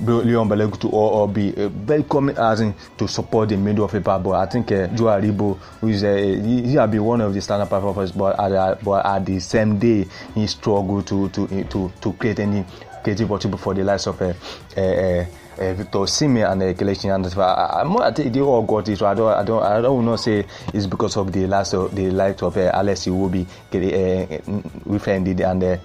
Leon 0.00 0.48
Balogun 0.48 0.78
to 0.80 0.88
all 0.90 1.26
be 1.26 1.54
uh, 1.56 1.68
very 1.68 2.02
coming 2.04 2.36
as 2.36 2.60
in 2.60 2.74
to 2.96 3.08
support 3.08 3.48
the 3.48 3.56
middle 3.56 3.84
of 3.84 3.92
the 3.92 4.00
park. 4.00 4.22
But 4.22 4.32
I 4.32 4.46
think 4.46 4.70
uh, 4.72 4.86
Joe 4.88 5.06
Aribo, 5.06 5.56
who 5.80 5.88
is 5.88 6.04
uh, 6.04 6.14
he, 6.14 6.62
he 6.62 6.74
has 6.74 6.90
been 6.90 7.02
one 7.04 7.20
of 7.20 7.34
the 7.34 7.40
standard 7.40 7.68
performers, 7.68 8.12
but 8.12 8.38
at, 8.38 8.52
uh, 8.52 8.76
but 8.82 9.04
at 9.04 9.26
the 9.26 9.40
same 9.40 9.78
day 9.78 10.06
he 10.34 10.46
struggled 10.46 11.06
to 11.08 11.28
to 11.30 11.64
to 11.64 11.92
to 12.00 12.12
create 12.14 12.38
any 12.40 12.64
creative 13.02 13.30
opportunity 13.30 13.62
for 13.62 13.74
the 13.74 13.84
likes 13.84 14.06
of 14.06 14.20
uh, 14.22 14.32
uh, 14.76 14.80
uh, 14.80 15.26
uh, 15.60 15.74
Victor 15.74 16.06
Simi 16.06 16.42
and 16.42 16.62
uh, 16.62 16.72
Kelechi 16.74 17.06
Iheanacho. 17.08 17.38
I, 17.38 17.82
I, 17.82 18.08
I 18.08 18.10
think 18.12 18.32
they 18.32 18.40
all 18.40 18.62
got 18.62 18.88
it. 18.88 18.96
So 18.98 19.06
I 19.06 19.14
don't, 19.14 19.32
I 19.32 19.42
don't, 19.44 19.62
I 19.62 19.80
don't 19.80 20.04
not 20.04 20.20
say 20.20 20.44
it's 20.72 20.86
because 20.86 21.16
of 21.16 21.32
the 21.32 21.46
last 21.46 21.74
of 21.74 21.94
the 21.94 22.10
light 22.10 22.42
of 22.42 22.56
uh, 22.56 22.70
Alex 22.74 23.06
Iwobi, 23.06 23.46
uh, 23.46 24.98
it 25.28 25.40
and 25.40 25.64
uh. 25.64 25.76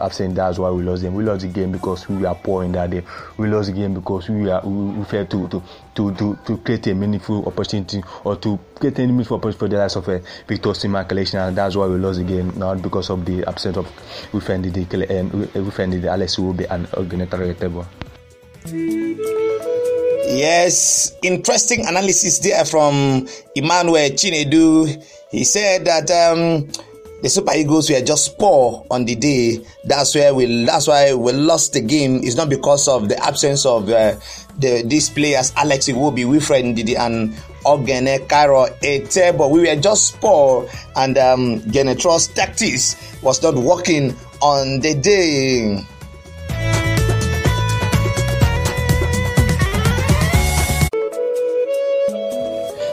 I've 0.00 0.14
said 0.14 0.34
that's 0.34 0.58
why 0.58 0.70
we 0.70 0.82
lost 0.82 1.02
them. 1.02 1.14
We 1.14 1.24
lost 1.24 1.42
the 1.42 1.48
game 1.48 1.72
because 1.72 2.08
we 2.08 2.16
were 2.22 2.34
poor 2.34 2.64
in 2.64 2.72
that 2.72 2.90
day. 2.90 3.02
We 3.36 3.48
lost 3.48 3.68
the 3.70 3.74
game 3.76 3.94
because 3.94 4.28
we 4.28 4.50
are 4.50 4.60
we, 4.64 4.98
we 4.98 5.04
failed 5.04 5.30
to 5.30 5.48
to 5.48 5.62
to 5.94 6.14
to, 6.14 6.38
to 6.46 6.56
create 6.58 6.86
a 6.88 6.94
meaningful 6.94 7.46
opportunity 7.46 8.02
or 8.24 8.36
to 8.36 8.58
create 8.74 8.98
a 8.98 9.06
meaningful 9.06 9.36
opportunity 9.36 9.58
for 9.58 9.68
the 9.68 9.76
likes 9.78 9.96
of 9.96 10.08
uh, 10.08 10.18
Victor 10.48 10.70
and 10.70 11.08
Kelechi, 11.08 11.34
and 11.48 11.56
that's 11.56 11.76
why 11.76 11.86
we 11.86 11.96
lost 11.96 12.18
the 12.18 12.24
game. 12.24 12.52
Not 12.58 12.82
because 12.82 13.10
of 13.10 13.24
the 13.24 13.44
absence 13.46 13.76
of 13.76 13.86
find 14.40 14.64
the 14.64 14.70
uh, 14.80 16.00
the 16.02 16.08
Alex 16.10 16.36
Iwobi 16.36 16.66
and 16.70 16.86
Ogeneta 16.92 17.36
Besebu. 17.38 17.99
Yes, 20.30 21.16
interesting 21.22 21.86
analysis 21.86 22.38
there 22.40 22.64
from 22.64 23.26
Emmanuel 23.54 24.10
Chinedu. 24.10 25.02
He 25.30 25.44
said 25.44 25.84
that 25.86 26.10
um, 26.10 26.68
the 27.22 27.28
Super 27.28 27.52
Eagles 27.54 27.90
were 27.90 28.00
just 28.00 28.38
poor 28.38 28.84
on 28.90 29.04
the 29.04 29.14
day. 29.14 29.64
That's 29.84 30.14
where 30.14 30.34
we. 30.34 30.64
That's 30.64 30.86
why 30.86 31.14
we 31.14 31.32
lost 31.32 31.72
the 31.72 31.80
game. 31.80 32.20
It's 32.22 32.36
not 32.36 32.48
because 32.48 32.86
of 32.88 33.08
the 33.08 33.16
absence 33.24 33.64
of 33.64 33.88
uh, 33.88 34.16
the 34.58 34.82
these 34.86 35.08
players, 35.10 35.52
Alex 35.56 35.88
Iwobi, 35.88 36.28
Wilfred 36.28 36.64
Ndidi, 36.64 36.98
and 36.98 37.34
Ogene 37.64 38.28
Cairo 38.28 38.66
Ete, 38.82 39.36
but 39.36 39.50
we 39.50 39.60
were 39.68 39.76
just 39.80 40.20
poor, 40.20 40.68
and 40.96 41.16
um, 41.18 41.60
Genetro's 41.70 42.28
tactics 42.28 42.96
was 43.22 43.42
not 43.42 43.54
working 43.54 44.14
on 44.40 44.80
the 44.80 44.94
day. 44.94 45.84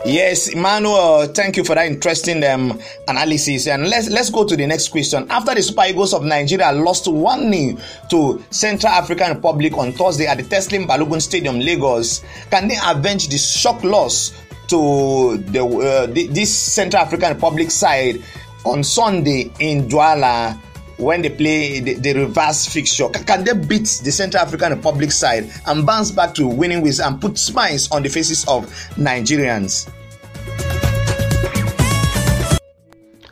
Yes, 0.08 0.48
Emmanuel, 0.48 1.28
thank 1.28 1.58
you 1.58 1.66
for 1.66 1.76
that 1.76 1.86
interesting 1.86 2.42
um, 2.46 2.80
analysis. 3.10 3.68
And 3.68 3.90
let's 3.90 4.10
let's 4.10 4.30
go 4.30 4.46
to 4.48 4.56
the 4.56 4.66
next 4.66 4.88
question. 4.88 5.28
After 5.30 5.54
the 5.54 5.62
Super 5.62 5.84
Eagles 5.84 6.14
of 6.14 6.24
Nigeria 6.24 6.72
lost 6.72 7.10
1 7.10 7.52
0 7.54 7.78
to 8.12 8.42
Central 8.50 8.94
African 8.94 9.36
Republic 9.36 9.78
on 9.78 9.92
Thursday 9.92 10.26
at 10.26 10.38
the 10.38 10.44
Teslim 10.44 10.88
Balogun 10.88 11.22
Stadium, 11.22 11.60
Lagos, 11.60 12.24
can 12.50 12.70
they 12.70 12.78
avenge 12.88 13.28
the 13.28 13.38
shock 13.38 13.84
loss 13.84 14.32
to 14.70 15.40
the, 15.52 15.66
uh, 15.66 16.06
the 16.06 16.28
this 16.28 16.58
Central 16.58 17.04
African 17.04 17.34
Republic 17.34 17.70
side 17.70 18.24
on 18.64 18.86
Sunday 18.86 19.52
in 19.60 19.90
Douala? 19.90 20.58
when 20.98 21.22
they 21.22 21.30
play 21.30 21.80
the, 21.80 21.94
the, 21.94 22.12
reverse 22.14 22.66
fixture? 22.66 23.08
Can 23.10 23.44
they 23.44 23.54
beat 23.54 24.02
the 24.04 24.12
Central 24.12 24.42
African 24.42 24.72
Republic 24.74 25.12
side 25.12 25.48
and 25.68 25.86
bounce 25.86 26.10
back 26.10 26.34
to 26.34 26.48
winning 26.48 26.82
ways 26.82 27.00
and 27.00 27.22
put 27.22 27.38
smiles 27.38 27.88
on 27.92 28.02
the 28.02 28.10
faces 28.10 28.44
of 28.48 28.66
Nigerians? 28.96 29.88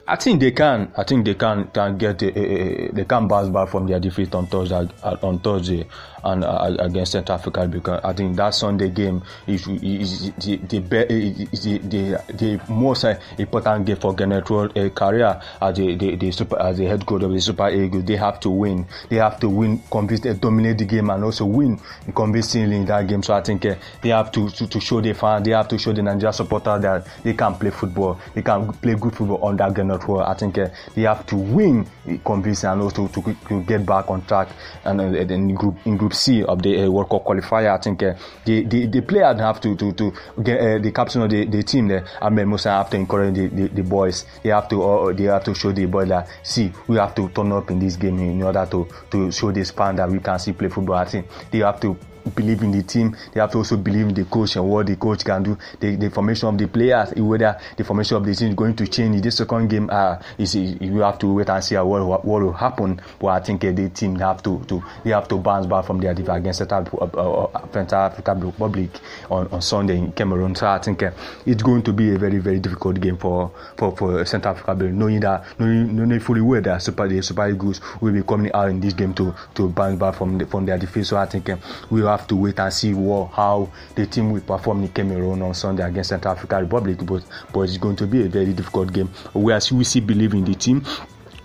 I 0.08 0.16
think 0.18 0.40
they 0.40 0.52
can. 0.52 0.92
I 0.96 1.04
think 1.04 1.26
they 1.26 1.34
can 1.34 1.66
can 1.74 1.98
get 1.98 2.22
a, 2.22 2.28
a, 2.28 2.90
a, 2.90 2.92
they 2.92 3.06
can 3.06 3.28
bounce 3.28 3.50
back 3.50 3.70
from 3.70 3.88
their 3.88 4.00
defeat 4.00 4.36
on 4.36 4.46
Thursday 4.46 4.88
on 5.04 5.40
Thursday 5.40 5.88
and 6.26 6.44
uh, 6.44 6.76
against 6.80 7.12
Central 7.14 7.38
Africa 7.38 7.68
because 7.68 8.02
I 8.04 8.14
think 8.14 8.36
that 8.38 8.54
Sunday 8.54 8.90
game 8.90 9.24
is, 9.48 9.68
is, 9.68 10.32
the, 10.34 10.58
the, 10.58 10.80
the, 10.80 11.78
the, 11.78 12.34
the 12.34 12.62
most 12.72 13.06
uh, 13.06 13.16
important 13.38 13.86
game 13.86 13.96
for 13.98 14.14
Gernot 14.16 14.44
Rohr 14.46 14.70
uh, 14.78 14.90
career 14.90 15.42
as 15.62 15.76
the, 15.78 15.96
the, 15.96 16.16
the 16.16 16.32
super 16.32 16.60
as 16.60 16.78
the 16.78 16.86
head 16.86 17.06
coach 17.06 17.24
of 17.24 17.32
the 17.32 17.40
Super 17.40 17.70
Eagles. 17.70 18.06
They 18.06 18.16
have 18.16 18.40
to 18.42 18.50
win. 18.50 18.86
They 19.10 19.18
have 19.18 19.40
to 19.42 19.50
win, 19.50 19.82
convince, 19.92 20.26
uh, 20.26 20.34
dominate 20.34 20.78
the 20.80 20.86
game, 20.86 21.10
and 21.10 21.24
also 21.24 21.46
win 21.46 21.80
convincingly 22.16 22.78
in 22.78 22.86
that 22.86 23.08
game. 23.08 23.24
So 23.24 23.34
I 23.34 23.42
think 23.42 23.66
uh, 23.66 23.76
they 24.02 24.10
have 24.10 24.32
to, 24.34 24.50
to, 24.50 24.68
to 24.68 24.80
show 24.80 25.02
the 25.02 25.14
fan, 25.14 25.44
they 25.44 25.52
have 25.52 25.68
to 25.70 25.78
show 25.78 25.94
the 25.94 26.02
Nigeria 26.02 26.34
supporter 26.34 26.78
that 26.80 27.08
they 27.24 27.34
can 27.34 27.56
play 27.56 27.70
football. 27.70 28.20
They 28.34 28.42
can 28.42 28.72
play 28.74 28.96
good 28.96 29.16
football 29.16 29.56
that 29.56 29.74
Gernot 29.74 30.02
Rohr. 30.02 30.28
I 30.28 30.34
think 30.34 30.58
uh, 30.58 30.70
they 30.94 31.04
have 31.04 31.26
to 31.28 31.36
win 31.36 31.86
convincingly 32.24 32.74
and 32.74 32.82
also 32.82 33.08
to, 33.08 33.36
to 33.48 33.62
get 33.64 33.86
back 33.86 34.10
on 34.10 34.26
track 34.26 34.50
and 34.84 35.02
uh, 35.02 35.04
in 35.06 35.54
group 35.56 35.76
in 35.86 35.98
group 35.98 36.14
C 36.16 36.44
of 36.44 36.62
the 36.62 36.84
uh, 36.86 36.90
World 36.90 37.10
Cup 37.10 37.24
qualifier. 37.26 37.74
I 37.74 37.78
think 37.82 38.02
uh, 38.04 38.14
the, 38.46 38.64
the 38.64 38.88
the 38.88 39.02
players 39.02 39.40
have 39.40 39.60
to 39.62 39.76
to 39.76 39.94
to 39.94 40.14
get 40.42 40.60
uh, 40.60 40.80
the 40.80 40.92
captain 40.92 41.22
of 41.22 41.30
the, 41.30 41.46
the 41.46 41.64
team 41.64 41.88
there. 41.88 42.06
Ahmed 42.22 42.48
Musa 42.48 42.72
have 42.72 42.90
to 42.90 42.98
encourage 42.98 43.36
the, 43.36 43.48
the, 43.48 43.68
the 43.68 43.84
boys. 43.84 44.26
They 44.44 44.50
have 44.50 44.68
to 44.70 44.84
uh, 44.84 45.14
they 45.14 45.26
have 45.26 45.44
to 45.46 45.54
show 45.54 45.72
the 45.72 45.86
boys 45.86 46.10
that 46.10 46.28
see 46.44 46.72
we 46.88 46.98
have 46.98 47.14
to 47.16 47.30
turn 47.30 47.52
up 47.52 47.70
in 47.72 47.80
this 47.80 47.96
game 47.96 48.20
in 48.20 48.42
order 48.44 48.66
to 48.72 48.88
to 49.12 49.32
show 49.32 49.52
this 49.52 49.70
span 49.70 49.96
that 49.98 50.10
we 50.10 50.20
can 50.20 50.40
see 50.40 50.54
play 50.54 50.70
football. 50.70 50.96
I 50.96 51.06
think 51.06 51.28
they 51.52 51.60
have 51.60 51.80
to 51.82 51.98
believe 52.34 52.64
in 52.64 52.72
the 52.72 52.84
team. 52.84 53.16
They 53.34 53.40
have 53.40 53.52
to 53.52 53.60
also 53.60 53.78
believe 53.78 54.08
in 54.08 54.14
the 54.14 54.26
coach 54.26 54.56
and 54.56 54.68
what 54.70 54.88
the 54.88 54.96
coach 54.96 55.24
can 55.24 55.44
do. 55.44 55.58
The, 55.80 55.96
the 55.96 56.10
formation 56.10 56.50
of 56.50 56.58
the 56.58 56.68
players, 56.68 57.14
whether 57.16 57.60
the 57.78 57.84
formation 57.84 58.18
of 58.18 58.26
the 58.26 58.34
team 58.34 58.50
is 58.50 58.56
going 58.56 58.76
to 58.78 58.88
change 58.88 59.16
in 59.16 59.22
this 59.22 59.38
second 59.38 59.68
game, 59.70 59.90
uh, 59.92 60.18
is 60.38 60.56
you 60.56 61.00
have 61.00 61.20
to 61.20 61.34
wait 61.34 61.50
and 61.50 61.64
see 61.64 61.76
what, 61.76 62.06
what, 62.06 62.26
what 62.26 62.42
will 62.42 62.54
happen. 62.54 63.02
But 63.20 63.28
I 63.28 63.40
think 63.42 63.64
uh, 63.64 63.72
the 63.72 63.90
team 63.90 64.16
have 64.16 64.42
to, 64.44 64.64
to 64.68 64.84
they 65.04 65.12
have 65.12 65.28
to 65.30 65.38
bounce 65.38 65.66
back 65.66 65.86
from 65.86 66.00
their 66.00 66.14
defeat 66.14 66.32
against 66.32 66.60
South 66.60 66.72
uh, 66.72 66.98
uh, 66.98 67.72
African 67.74 68.40
Republic 68.40 68.90
on, 69.30 69.48
on 69.48 69.62
Sunday 69.62 69.98
in 69.98 70.12
Cameroon. 70.12 70.56
So 70.56 70.68
I 70.68 70.80
think 70.80 71.04
uh, 71.04 71.12
it's 71.46 71.64
going 71.64 71.84
to 71.84 71.94
be 71.94 72.14
a 72.14 72.18
very 72.18 72.40
very 72.40 72.60
difficult 72.60 73.00
game 73.00 73.18
for 73.18 73.52
for, 73.78 73.96
for 73.96 74.26
Central 74.26 74.56
Africa, 74.56 74.74
knowing 74.86 75.20
that 75.22 75.46
knowing, 75.60 75.96
knowing 75.96 76.20
fully 76.20 76.42
well 76.42 76.62
that 76.62 76.82
Super 76.82 77.08
the 77.08 77.22
Super 77.22 77.50
Eagles 77.50 77.82
will 78.02 78.14
be 78.14 78.24
coming 78.24 78.52
out 78.54 78.70
in 78.70 78.80
this 78.80 78.94
game 78.94 79.14
to 79.16 79.34
to 79.56 79.70
bounce 79.70 80.00
back 80.00 80.16
from 80.16 80.38
the, 80.38 80.46
from 80.46 80.66
their 80.66 80.78
defeat. 80.78 81.06
So 81.06 81.18
I 81.18 81.26
think 81.26 81.50
uh, 81.50 81.58
we 81.90 82.02
have 82.02 82.15
have 82.18 82.28
to 82.28 82.36
wait 82.36 82.60
and 82.60 82.74
see 82.74 82.94
what, 82.94 83.32
how 83.32 83.70
the 83.96 84.06
team 84.06 84.32
will 84.32 84.42
perform 84.42 84.84
in 84.84 84.90
Cameroon 84.90 85.42
on 85.42 85.54
Sunday 85.54 85.84
against 85.84 86.10
Central 86.10 86.34
African 86.34 86.62
Republic. 86.62 86.98
But, 87.06 87.24
but 87.52 87.62
it's 87.62 87.78
going 87.78 87.96
to 87.98 88.08
be 88.08 88.24
a 88.26 88.30
very 88.30 88.54
difficult 88.54 88.94
game. 88.94 89.08
Whereas 89.34 89.72
we 89.72 89.84
still 89.84 90.04
believe 90.06 90.34
in 90.34 90.46
the 90.46 90.56
team 90.56 90.86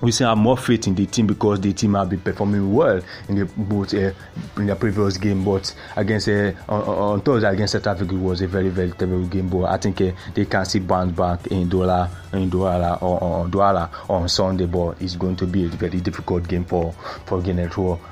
we 0.01 0.13
still 0.13 0.29
have 0.29 0.39
more 0.39 0.57
faith 0.57 0.87
in 0.87 0.95
the 0.95 1.07
team 1.07 1.27
because 1.27 1.61
the 1.61 1.73
team 1.73 1.95
have 1.95 2.09
been 2.11 2.21
performing 2.21 2.73
well 2.73 3.01
in 3.29 3.35
the 3.37 3.45
both 3.57 3.95
uh, 3.95 4.13
in 4.57 4.67
the 4.67 4.77
previous 4.77 5.17
game. 5.17 5.45
But 5.45 5.75
against 5.97 6.29
uh, 6.29 6.53
on, 6.69 6.83
on 6.83 7.21
Thursday 7.21 7.49
against 7.53 7.73
South 7.73 7.87
Africa 7.87 8.15
was 8.15 8.41
a 8.41 8.47
very 8.47 8.69
very 8.69 8.93
terrible 8.93 9.27
game. 9.27 9.49
But 9.49 9.65
I 9.65 9.77
think 9.77 10.01
uh, 10.01 10.13
they 10.35 10.45
can 10.47 10.65
see 10.65 10.79
bounce 10.79 11.13
back 11.17 11.47
in 11.49 11.69
Douala 11.69 12.11
in 12.33 12.51
Douala 12.51 13.01
or 13.03 13.23
on 13.23 13.51
Douala 13.51 13.91
on 14.09 14.29
Sunday. 14.29 14.67
But 14.67 15.01
it's 15.01 15.17
going 15.17 15.37
to 15.37 15.47
be 15.47 15.65
a 15.65 15.69
very 15.69 16.01
difficult 16.01 16.49
game 16.49 16.65
for 16.65 16.93
for 17.27 17.41
Guinea 17.43 17.69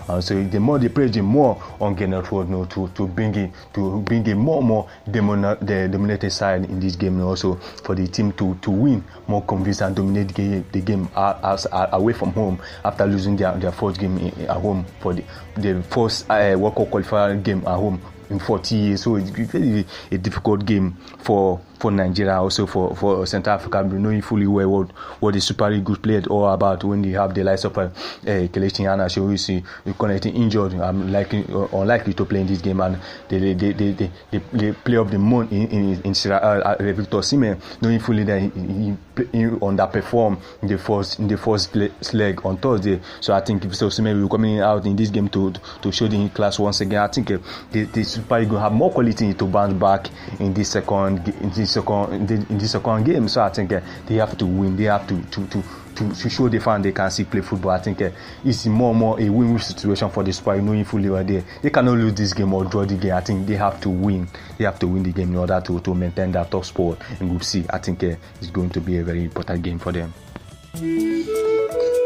uh, 0.09 0.21
so 0.21 0.42
the 0.45 0.61
more 0.61 0.78
they 0.78 0.88
play, 0.88 1.09
the 1.09 1.23
more 1.23 1.62
on 1.80 1.95
Guinea 1.95 2.16
you 2.30 2.45
know, 2.45 2.64
to 2.66 2.88
to 2.95 3.07
bring 3.07 3.35
it 3.35 3.50
to 3.75 4.00
bring 4.02 4.28
a 4.28 4.35
more 4.35 4.62
more 4.62 4.88
demon, 5.11 5.42
the 5.42 5.88
dominated 5.90 6.30
side 6.30 6.64
in 6.64 6.80
this 6.80 6.97
game, 6.97 7.14
and 7.14 7.23
also 7.25 7.54
for 7.85 7.95
the 7.95 8.07
team 8.07 8.33
to 8.33 8.54
to 8.62 8.71
win 8.71 9.04
more 9.26 9.42
convinced 9.45 9.83
and 9.83 9.95
dominate 9.95 10.35
the, 10.35 10.64
the 10.73 10.80
game 10.80 11.09
as, 11.16 11.66
as 11.66 11.66
away 11.92 12.12
from 12.12 12.32
home 12.32 12.61
after 12.85 13.06
losing 13.06 13.37
their, 13.37 13.52
their 13.58 13.73
first 13.73 14.00
game 14.00 14.18
at 14.18 14.49
home 14.50 14.85
for 15.00 15.14
the, 15.14 15.25
the 15.56 15.82
first 15.85 16.28
uh, 16.30 16.56
World 16.58 16.75
Cup 16.76 16.88
qualifier 16.88 17.42
game 17.42 17.58
at 17.61 17.76
home 17.76 18.00
in 18.30 18.38
40 18.38 18.75
years. 18.75 19.02
So 19.02 19.16
it's 19.16 19.30
really 19.30 19.87
a 20.11 20.18
difficult 20.18 20.64
game 20.64 20.97
for 21.18 21.61
for 21.78 21.90
Nigeria, 21.90 22.35
also 22.40 22.66
for, 22.66 22.94
for 22.97 23.26
Central 23.26 23.54
Africa, 23.54 23.82
knowing 23.82 24.23
fully 24.23 24.47
well 24.47 24.68
what, 24.68 24.90
what 25.20 25.35
the 25.35 25.40
Super 25.40 25.70
League 25.70 25.80
Eagles 25.80 25.99
played 25.99 26.26
all 26.26 26.49
about 26.49 26.85
when 26.85 27.02
they 27.02 27.11
have 27.11 27.35
the 27.35 27.44
likes 27.44 27.64
of 27.64 27.76
uh, 27.78 27.82
uh, 27.82 27.90
Kelechi 28.25 28.85
Iheanacho, 28.85 29.16
who 29.16 29.30
is 29.32 29.50
uh, 29.50 29.92
connecting 29.99 30.35
injured, 30.35 30.75
I'm 30.75 31.12
likely, 31.12 31.44
uh, 31.52 31.66
unlikely 31.73 32.14
to 32.14 32.25
play 32.25 32.40
in 32.40 32.47
this 32.47 32.61
game, 32.61 32.80
and 32.80 32.99
the, 33.28 33.38
they, 33.38 33.73
they, 33.73 33.92
they, 33.92 34.11
they, 34.30 34.40
they 34.52 34.73
play 34.73 34.97
of 34.97 35.11
the 35.11 35.18
month 35.18 35.52
in, 35.52 35.68
in, 35.68 36.02
in 36.02 36.32
uh, 36.32 36.35
uh, 36.35 36.76
Victor 36.80 37.18
Osimhen, 37.18 37.61
knowing 37.80 38.00
fully 38.00 38.25
that 38.25 38.40
he, 38.40 38.49
he, 38.49 38.97
he 39.32 39.44
underperformed 39.44 40.40
in 40.62 40.68
the 40.68 40.78
first 40.78 41.18
in 41.18 41.28
the 41.28 41.37
first 41.37 41.75
leg 42.14 42.44
on 42.44 42.56
Thursday. 42.58 43.00
So 43.20 43.35
I 43.35 43.40
think 43.40 43.62
Victor 43.62 43.87
Osimhen 43.87 44.14
will 44.20 44.28
be 44.28 44.30
coming 44.30 44.61
out 44.61 44.87
in 44.87 44.97
this 44.97 45.11
game 45.11 45.28
to 45.30 45.52
to 45.82 45.92
show 45.92 46.06
the 46.08 46.28
class 46.30 46.58
once 46.58 46.80
again. 46.80 47.00
I 47.00 47.08
think 47.08 47.30
uh, 47.30 47.38
the, 47.73 47.85
the 47.85 48.04
Super 48.04 48.40
Eagles 48.40 48.61
have 48.61 48.73
more 48.73 48.90
quality 48.92 49.35
to 49.35 49.44
bounce 49.47 49.75
back 49.75 50.08
in 50.40 50.54
this 50.54 50.70
second 50.70 51.28
in 51.28 51.50
this 51.50 51.67
second 51.70 52.12
in, 52.12 52.26
the, 52.26 52.34
in 52.50 52.58
this 52.58 52.72
second 52.72 53.04
game. 53.04 53.28
So 53.28 53.42
I 53.42 53.50
think 53.50 53.72
uh, 53.72 53.80
they 54.06 54.16
have 54.16 54.37
to 54.38 54.46
win. 54.46 54.76
They 54.76 54.84
have 54.84 55.06
to 55.08 55.20
to 55.22 55.46
to. 55.48 55.62
To, 55.98 56.08
to 56.14 56.30
show 56.30 56.48
the 56.48 56.60
fan 56.60 56.80
they 56.80 56.92
can 56.92 57.10
see 57.10 57.25
play 57.25 57.40
football, 57.40 57.72
I 57.72 57.80
think 57.80 58.00
uh, 58.02 58.10
it's 58.44 58.66
more 58.66 58.90
and 58.90 59.00
more 59.00 59.20
a 59.20 59.28
win-win 59.28 59.58
situation 59.58 60.08
for 60.10 60.22
the 60.22 60.32
Spurs, 60.32 60.62
knowing 60.62 60.84
fully 60.84 61.10
what 61.10 61.26
they 61.26 61.42
they 61.60 61.70
cannot 61.70 61.98
lose 61.98 62.14
this 62.14 62.32
game 62.34 62.54
or 62.54 62.64
draw 62.66 62.84
the 62.84 62.94
game. 62.94 63.14
I 63.14 63.20
think 63.20 63.48
they 63.48 63.56
have 63.56 63.80
to 63.80 63.90
win. 63.90 64.28
They 64.58 64.64
have 64.64 64.78
to 64.78 64.87
win 64.87 65.02
the 65.02 65.10
game 65.10 65.30
in 65.30 65.37
order 65.37 65.60
to, 65.60 65.80
to 65.80 65.94
maintain 65.96 66.30
that 66.30 66.52
top 66.52 66.64
spot 66.66 66.98
in 67.20 67.28
Group 67.28 67.42
C. 67.42 67.64
I 67.68 67.78
think 67.78 68.04
uh, 68.04 68.14
it's 68.40 68.50
going 68.50 68.70
to 68.70 68.80
be 68.80 68.98
a 68.98 69.02
very 69.02 69.25
important 69.25 69.60
game 69.60 69.80
for 69.80 69.90
them. 69.90 70.14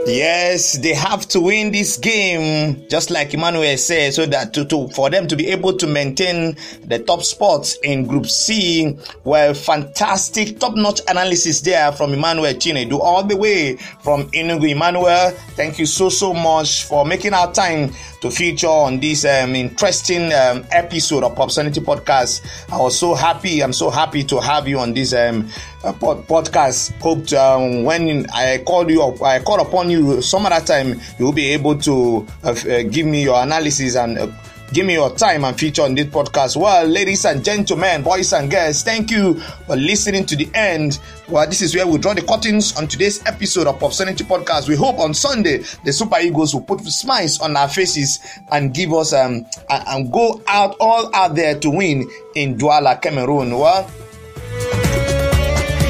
Yes, 0.05 0.79
they 0.79 0.95
have 0.95 1.29
to 1.29 1.41
win 1.41 1.71
this 1.71 1.97
game, 1.97 2.89
just 2.89 3.11
like 3.11 3.33
Emmanuel 3.35 3.77
said, 3.77 4.13
so 4.13 4.27
that 4.27 4.53
to, 4.55 4.65
to 4.65 4.89
for 4.89 5.09
them 5.11 5.29
to 5.29 5.37
be 5.37 5.49
able 5.49 5.77
to 5.77 5.87
maintain 5.87 6.57
the 6.85 6.99
top 6.99 7.23
spots 7.23 7.79
in 7.85 8.07
Group 8.07 8.27
C. 8.27 8.99
Well, 9.23 9.55
fantastic, 9.55 10.59
top-notch 10.59 11.03
analysis 11.09 11.61
there 11.61 11.93
from 11.93 12.15
Emmanuel 12.15 12.53
Chinedu, 12.55 12.99
all 12.99 13.23
the 13.23 13.37
way 13.37 13.77
from 14.03 14.25
Enugu. 14.33 14.71
Emmanuel, 14.71 15.31
thank 15.55 15.79
you 15.79 15.87
so 15.87 16.09
so 16.09 16.35
much 16.35 16.83
for 16.85 17.07
making 17.07 17.33
our 17.33 17.53
time 17.53 17.93
to 18.23 18.31
feature 18.31 18.69
on 18.69 18.99
this 18.99 19.25
um, 19.25 19.55
interesting 19.55 20.33
um, 20.33 20.67
episode 20.73 21.23
of 21.23 21.35
Popsonity 21.37 21.83
Podcast. 21.83 22.43
I 22.73 22.79
was 22.79 22.99
so 22.99 23.15
happy. 23.15 23.63
I'm 23.63 23.73
so 23.73 23.89
happy 23.89 24.25
to 24.25 24.41
have 24.41 24.67
you 24.67 24.81
on 24.81 24.95
this 24.95 25.13
um, 25.13 25.49
pod- 25.91 26.27
podcast. 26.29 26.93
Hope 27.01 27.33
um, 27.33 27.83
when 27.83 28.27
I 28.31 28.59
call 28.59 28.89
you 28.91 29.03
up, 29.03 29.21
I 29.23 29.41
call 29.41 29.61
upon 29.61 29.91
you 29.91 30.23
some 30.23 30.47
other 30.47 30.65
time, 30.65 31.01
you 31.19 31.25
will 31.25 31.33
be 31.33 31.49
able 31.51 31.77
to 31.79 32.27
uh, 32.45 32.51
uh, 32.51 32.83
give 32.85 33.07
me 33.07 33.23
your 33.25 33.43
analysis 33.43 33.97
and 33.97 34.19
uh, 34.19 34.29
give 34.73 34.87
me 34.87 34.95
your 34.95 35.15
time 35.17 35.45
and 35.45 35.59
feature 35.59 35.83
on 35.83 35.95
this 35.95 36.07
podcast. 36.07 36.57
Well, 36.57 36.87
ladies 36.87 37.25
and 37.27 37.45
gentlemen, 37.45 38.03
boys 38.03 38.33
and 38.33 38.51
girls, 38.51 38.83
thank 38.83 39.11
you 39.11 39.39
for 39.67 39.77
listening 39.77 40.25
to 40.27 40.37
the 40.37 40.49
end. 40.55 40.99
Well, 41.29 41.47
this 41.47 41.61
is 41.61 41.75
where 41.75 41.87
we 41.87 41.99
draw 41.99 42.15
the 42.15 42.23
curtains 42.23 42.75
on 42.77 42.87
today's 42.89 43.23
episode 43.27 43.67
of 43.67 43.79
Pop 43.79 43.93
Sanity 43.93 44.25
Podcast. 44.25 44.69
We 44.69 44.77
hope 44.77 44.99
on 44.99 45.13
Sunday 45.15 45.65
the 45.85 45.93
Super 45.93 46.21
Eagles 46.21 46.55
will 46.55 46.63
put 46.63 46.81
smiles 46.85 47.41
on 47.41 47.57
our 47.57 47.69
faces 47.69 48.21
and 48.51 48.73
give 48.73 48.93
us 48.93 49.13
um 49.13 49.47
and, 49.69 49.89
and 49.89 50.13
go 50.13 50.43
out 50.47 50.77
all 50.81 51.15
out 51.15 51.35
there 51.35 51.59
to 51.59 51.69
win 51.71 52.09
in 52.35 52.57
Douala, 52.57 53.01
Cameroon. 53.01 53.59
Well. 53.59 53.91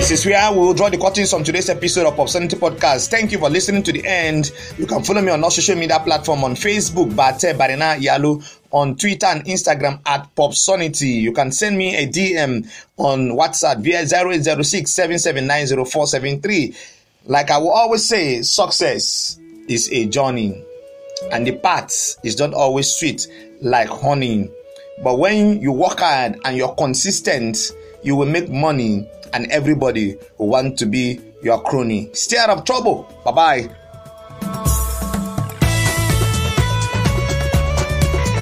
This 0.03 0.11
is 0.11 0.27
where 0.27 0.51
we 0.51 0.59
will 0.59 0.75
draw 0.75 0.89
the 0.91 0.99
curtains 0.99 1.33
on 1.33 1.45
today's 1.45 1.69
episode 1.71 2.07
of 2.09 2.17
Pop 2.17 2.29
Sanity 2.29 2.57
Podcast. 2.57 3.09
Thank 3.09 3.31
you 3.31 3.39
for 3.39 3.49
listening 3.49 3.85
to 3.85 3.93
the 3.93 4.05
end. 4.05 4.51
You 4.77 4.85
can 4.85 5.05
follow 5.05 5.23
me 5.23 5.31
on 5.31 5.45
our 5.45 5.51
social 5.53 5.77
media 5.77 6.01
platform 6.01 6.43
on 6.43 6.57
Facebook, 6.57 7.11
Bate 7.11 7.57
Barina 7.57 8.01
Yalu, 8.01 8.43
on 8.73 8.97
Twitter 8.97 9.27
and 9.27 9.45
Instagram 9.45 10.01
at 10.05 10.35
Popsonity. 10.35 11.21
You 11.23 11.33
can 11.33 11.53
send 11.53 11.79
me 11.79 11.95
a 11.95 12.09
DM 12.09 12.69
on 12.97 13.29
WhatsApp 13.29 13.79
via 13.79 14.01
0806 14.03 14.99
Like 17.27 17.53
I 17.53 17.59
will 17.59 17.71
always 17.71 18.05
say, 18.05 18.43
success 18.43 19.39
is 19.69 19.89
a 19.93 20.07
journey, 20.07 20.65
and 21.31 21.47
the 21.47 21.53
path 21.53 22.17
is 22.25 22.41
not 22.41 22.55
always 22.55 22.93
sweet 22.93 23.29
like 23.61 23.89
honey. 23.89 24.51
But 25.05 25.21
when 25.21 25.61
you 25.61 25.71
work 25.71 26.01
hard 26.01 26.41
and 26.45 26.57
you're 26.57 26.75
consistent, 26.75 27.71
you 28.03 28.17
will 28.17 28.27
make 28.27 28.51
money, 28.51 29.09
and 29.33 29.51
everybody 29.51 30.19
who 30.39 30.47
want 30.47 30.79
to 30.79 30.87
be 30.87 31.21
your 31.43 31.63
crony. 31.63 32.11
Stay 32.13 32.39
out 32.39 32.51
of 32.51 32.65
trouble. 32.65 33.09
Bye 33.25 33.33
bye. 33.33 33.77